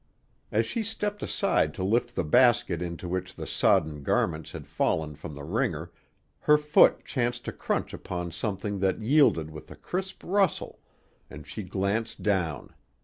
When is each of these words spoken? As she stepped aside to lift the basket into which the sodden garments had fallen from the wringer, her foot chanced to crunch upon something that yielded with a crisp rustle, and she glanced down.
As 0.51 0.65
she 0.65 0.81
stepped 0.81 1.21
aside 1.21 1.75
to 1.75 1.83
lift 1.83 2.15
the 2.15 2.23
basket 2.23 2.81
into 2.81 3.07
which 3.07 3.35
the 3.35 3.45
sodden 3.45 4.01
garments 4.01 4.51
had 4.51 4.65
fallen 4.65 5.13
from 5.13 5.35
the 5.35 5.43
wringer, 5.43 5.91
her 6.39 6.57
foot 6.57 7.05
chanced 7.05 7.45
to 7.45 7.51
crunch 7.51 7.93
upon 7.93 8.31
something 8.31 8.79
that 8.79 8.99
yielded 9.03 9.51
with 9.51 9.69
a 9.69 9.75
crisp 9.75 10.23
rustle, 10.25 10.79
and 11.29 11.45
she 11.45 11.61
glanced 11.61 12.23
down. 12.23 12.73